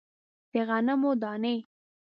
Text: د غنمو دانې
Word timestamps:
د 0.51 0.53
غنمو 0.67 1.11
دانې 1.21 1.55